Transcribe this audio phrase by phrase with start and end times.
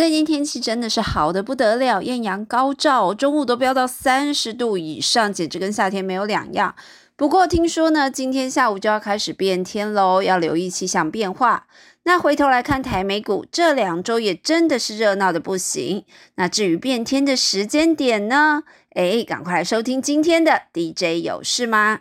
[0.00, 6.74] 最近天气真的是好的不得了，艳阳高照，中午都飙到三十度以上，简直跟夏天没有两样。
[7.16, 11.66] 不过听说呢，今天下午就要开始变天喽，要留意气象变化。
[12.04, 16.06] 那回头来看台美股，这两周也真的是热闹的不行。
[16.36, 18.62] 那至于变天的时间点呢？
[18.94, 22.00] 哎，赶快来收听今天的 DJ 有事吗？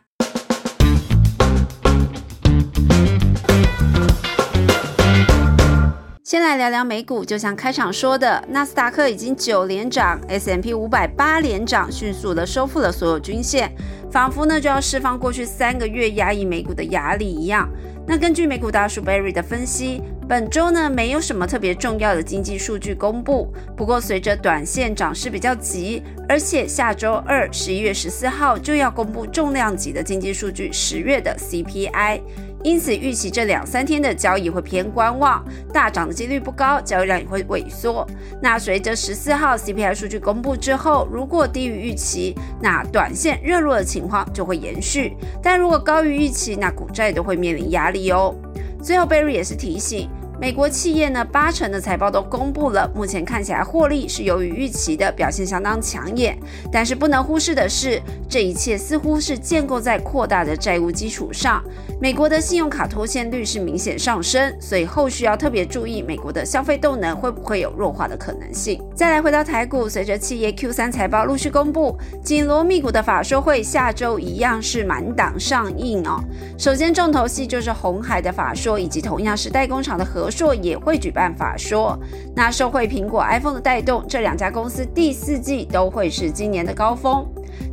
[6.29, 13.71] 先来聊聊美股，就像开场说的，纳斯达克已经九连涨，S M P 五百八连涨，迅速的收复了所有均线，
[14.11, 17.67] 仿佛呢就要释放过去三个月压抑美股的压力一样。
[18.05, 32.21] 那根据美股大叔 Barry 的分析，本周呢没有什么特别重要的经济数据公布，不过随着短线涨势比较急，而且下周二十一月十四号就要公布重量级的经济数据，十月的 C P I。
[32.63, 38.05] 因此，预期这两三天的交易会偏观望，大涨的几率不高，交易量也会萎缩。
[38.41, 48.35] 那随着十四号 CPI 数据公布之后，如果低于预期，那短线热络的情况就会延续；但如果高于预期，那股债都会面临压力哦。
[48.83, 50.09] 最后，贝瑞也是提醒。
[50.39, 56.39] 美国企业呢，八成的财报都公布了，目前看起来获利是优于预期的，表现相当抢眼。
[56.71, 61.61] 但是不能忽视的是，这一切似乎是建构在扩大的债务基础上。
[61.99, 68.81] 美国的信用卡拖欠率是明显上升，所以后续要特别注意美国的消费动能会不会有弱化的可能性。
[68.95, 76.23] 再来回到台股，随着企业 Q 三财报陆续公布，紧锣密鼓的法说会下周一样是满档上映哦。
[76.57, 80.28] 首先重头戏就是红海的法说，以及同样是代工厂的合。
[80.29, 81.97] 硕也会举办法说，
[82.35, 87.25] 那受惠苹果 iPhone 的带动，这两家公司第四季都会是今年的高峰。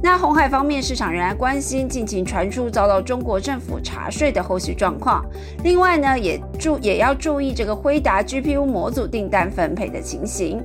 [0.03, 5.25] 那红海方面，市场仍然关心近期传出遭到中国政府查税的后续状况。
[5.63, 10.63] 另外呢，也注也要注意这个辉达 GPU 模组订单分配的情形。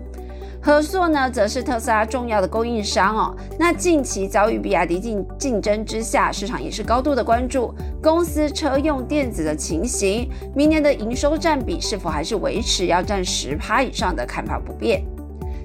[0.64, 3.36] 和硕呢，则是特斯拉重要的供应商哦。
[3.58, 10.30] 那近期遭遇比亚迪竞竞争之下，市场也是高度的关注公司车用电子的情形。
[10.56, 15.04] 明年的营收占比是否还是维持要占十趴以上的看法不变。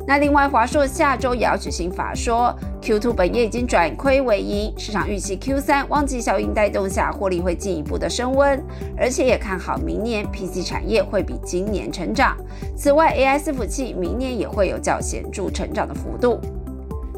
[0.09, 8.62] 那另外，华硕下周也要举行法说，Q2 本业已经转亏为盈，市场预期 Q3 旺季效应带动下，获利会进一步的升温，
[8.97, 12.37] 而且也看好明年 PC 产业会比今年成长。
[12.77, 16.38] 此外，AI 伺服器明年也会有较显著成长的幅度。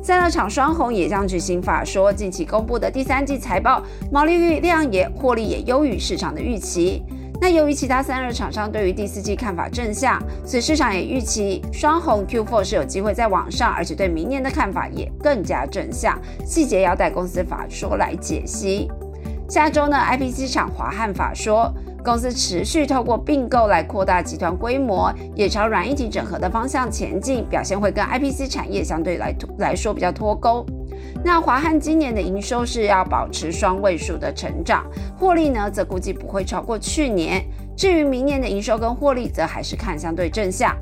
[0.02, 7.02] 赛乐厂双红也将举行法说，近期公布的第三季财报，毛利率量也获利也优于市场的预期。
[7.40, 16.18] 那由于其他散热厂商对于第四季看法正向，所以市场也预期双红 Q4 是有机会在往上，而且对明年的看法也更加正向。
[16.44, 18.90] 细节要待公司法说来解析。
[19.48, 21.72] 下周呢，IPC 厂华汉法说，
[22.04, 30.66] 公司持续透过并购来扩大集团规模，也朝软一体整合的方向前进，表现会跟 IPC 产业相对来来说比较脱钩。
[31.24, 34.86] 那华汉今年的营收是要保持双位数的成长，
[35.18, 37.44] 获利呢则估计不会超过去年。
[37.76, 40.76] 至于明年的营收跟获利，则还是看相对正向。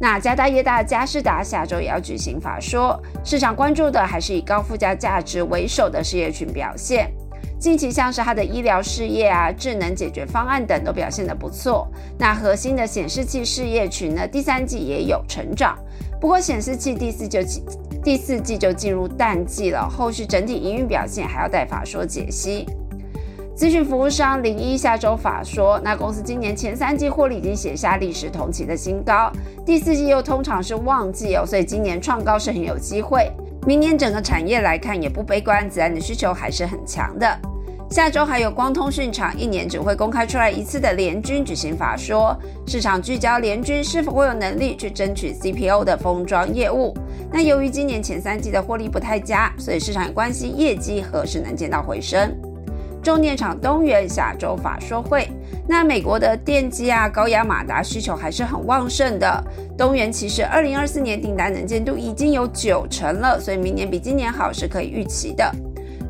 [0.00, 7.10] 那家大业大嘉士达下周也要举行法说，市场关注的还是以高附加价值为首的事业群表现。
[7.58, 11.88] 近期像是它的医疗事业啊、智能解决方案等都表现得不错。
[12.18, 15.78] 那核心的显示器事业群呢，第三季也有成长。
[16.20, 17.40] 不过显示器第四就
[18.04, 22.66] 第四季就进入淡季了，后续整体营运表现还要待法说解析。
[23.56, 29.32] 资讯服务商零一下周法说，那公司今年前三季获利已经写下历史同期的新高，
[29.64, 33.30] 第四季又通常是旺季哦，所以今年创高是很有机会。
[33.66, 37.53] 明年整个产业来看也不悲观，自然的需求还是很强的。
[37.90, 42.36] 下周还有光通讯厂一年只会公开出来一次的联军举行法说，
[42.66, 46.92] 市场聚焦联军是否会有能力去争取 CPO 的封装业务。
[47.30, 52.34] 那由于今年前三季的获利不太佳，所以市场关心业绩何时能见到回升。
[53.00, 55.28] 重电厂东元下周法说会，
[55.68, 59.44] 那美国的电机啊、高压马达需求还是很旺盛的。
[59.78, 65.54] 东元其实二零二四年订单能见度已经有九成了，所以明年比今年好是可以预期的。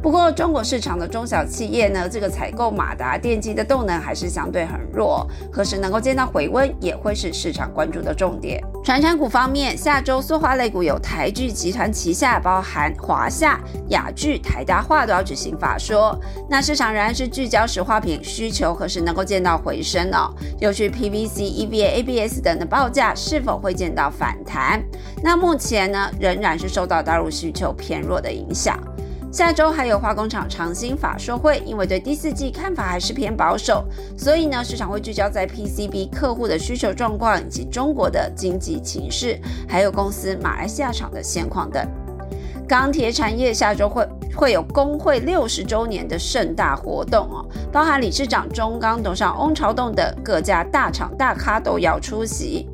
[0.04, 8.62] 不过，中国市场的中小企业呢，这个采购马达电机的动能还是相对很弱，何时能够见到回温，也会是市场关注的重点。
[8.84, 13.58] 传产股方面，下周塑化类股有台聚集团旗下，包含华夏、
[13.88, 16.14] 雅聚、台达化都要举行法说。
[16.50, 20.18] 那市场仍然是聚焦石化品需求，何时能够见到回升呢？
[20.60, 24.84] 又去 PVC、EVA、ABS 等的报价是否会见到反弹？
[25.22, 28.78] 那目前呢，仍然是受到大陆需求偏弱的影响。
[29.34, 33.84] 下周还有化工厂长兴法说会，因为对第四季看法还是偏保守，
[34.16, 39.36] 所以呢，市场会聚焦在 PCB 客户的需求状况，以及中国的经济情势，
[39.68, 41.84] 还有公司马来西亚厂的现况等。
[42.68, 52.68] 钢铁产业下周会会有工会六十周年的盛大活动哦，包含理事长中钢董事长翁朝栋等各家大厂大咖都要出席。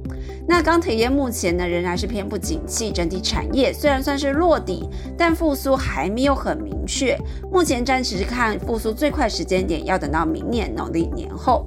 [0.47, 7.17] 那钢铁业目前呢仍然是偏不景气，整体产业虽然算是落底，但复苏还没有很明确。
[7.53, 11.67] 目前暂时看复苏最快时间点要等到明年农历年后。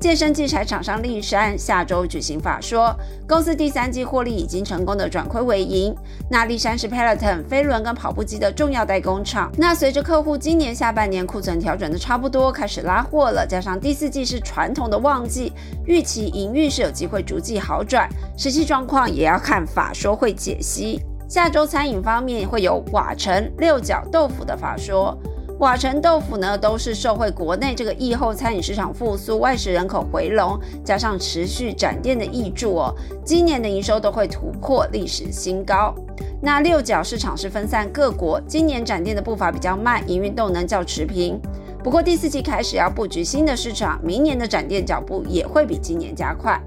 [0.00, 2.94] 健身器材厂商立山下周举行法说，
[3.26, 5.92] 公司第三季获利已经成功的转亏为盈。
[6.30, 9.50] 那立山是 Peloton 飞轮跟跑步机的重要代工厂。
[9.56, 15.52] 那随着客户今年下半年库存调整的差不多，开始拉货了，加上第四季是传统的旺季，
[15.84, 18.08] 预期营运是有机会逐季好转。
[18.36, 21.00] 实际状况也要看法说会解析。
[21.28, 25.18] 下周餐饮方面会有瓦城六角豆腐的法说。
[25.58, 32.94] 瓦城豆腐呢，都是受惠国内这个疫后餐饮市场复苏、外食人口回笼，加上持续展店的益助哦，
[33.24, 35.92] 今年的营收都会突破历史新高。
[36.40, 41.40] 那六角市场是分散各国，今年展店的步伐比较慢，营运动能较持平。
[41.82, 46.60] 不过第四季开始要布局新的市场，明年的展店脚步也会比今年加快。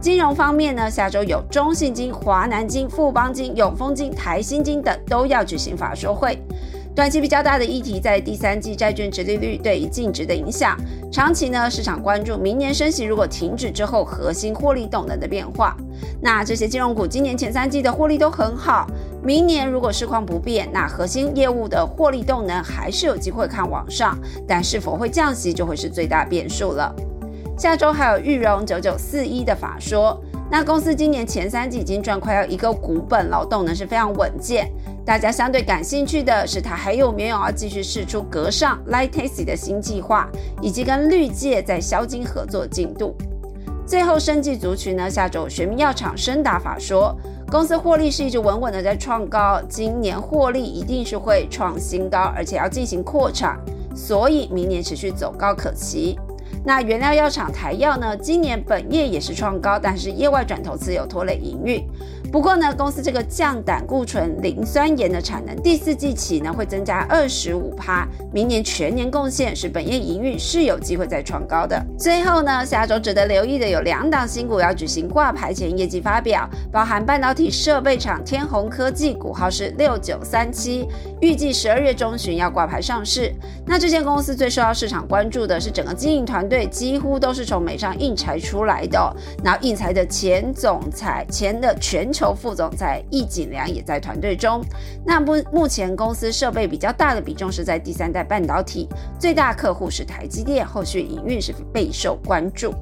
[0.00, 6.36] 金融方面呢，下周有中信金、华南金、富邦金、永丰金、台新金等都要举行法说会。
[6.96, 10.74] 短期比较大的议题在第三季债券值利率对于净值的影响，
[11.12, 15.76] 长期呢市场关注明年升息如果停止之后核心获利动能的变化。
[16.22, 18.86] 那这些金融股今年前三季的获利都很好，
[19.22, 24.18] 明年如果市况不变，那核心业务的获利动能还是有机会看往上，
[24.48, 26.90] 但是否会降息就会是最大变数了。
[27.58, 30.18] 下周还有玉荣九九四一的法说，
[30.50, 34.72] 那公司今年前三季已经赚快要一个股本了，动能是非常稳健。
[35.06, 40.28] 大家相对感兴趣的是，它还有没有要继续试出格上 Lightasy 的新计划，
[40.60, 43.14] 以及跟绿界在销金合作进度。
[43.86, 47.16] 最后，生技族群呢，下周玄明药厂深达法说，
[47.48, 53.56] 公司获利是一直稳稳的在创高，今年获利一定是会创新高，而且要进行扩产，
[53.94, 56.18] 所以明年持续走高可期。
[56.64, 58.16] 那原料药厂台药呢？
[58.16, 61.86] 今年本业也是创高，但是业外转投资有拖累营运。
[62.30, 71.82] 不过呢，公司这个降胆固醇磷酸盐的产能，第四季起呢会增加二十五趴，明年全年贡献是本业营运是有机会再创高的。
[71.98, 80.86] 最后呢，下周值得留意的有两档新股要举行挂牌前业绩发表，包含半导体设备厂天弘科技，股号是六九三七，
[81.20, 83.32] 预计十二月中旬要挂牌上市。
[83.64, 86.66] 那这间公司最受到市场关注的是整个经营团队。
[86.66, 89.16] 几乎都是从美商印材出来的。
[89.42, 94.62] 然后印材的前总裁、前的全球副总裁易景良也在团队中。
[95.04, 98.88] 那目目前公司设备比较大的比重是在第三代半导体，
[99.18, 102.74] 最大客户是台积电，后续营运是备受关注。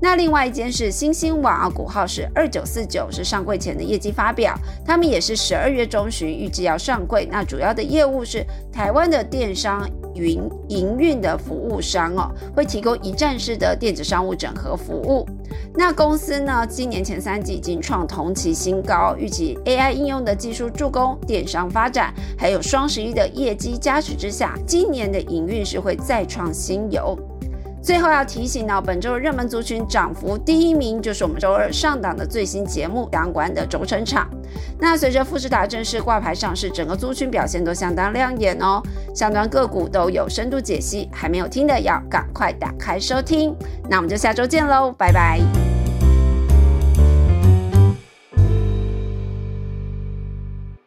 [0.00, 4.54] 那另外一间是新兴网，股号是二九四九，是上柜前的业绩发表，
[4.84, 7.26] 他们也是十二月中旬预计要上柜。
[7.30, 15.26] 那主要的业务是台湾的电商云营运的服务商哦，会提供一站式的电子商务整合服务。
[15.74, 27.16] 那公司呢，今年前三季已经创同期新高，预计 AI 应用的技术助攻电商发展，还有双十一的业绩加持之下，今年的营运是会再创新高。
[27.86, 34.28] 最后要提醒到，本周热门族群涨幅第一名就是我们周二上档的最新节目相关的轴承厂。
[34.76, 38.82] 那随着富士达正式挂牌上市，整个族群表现都相当亮眼哦。
[39.14, 43.54] 相关个股都有深度解析，还没有听的要赶快打开收听。
[43.88, 45.65] 那我们就下周见喽，拜拜。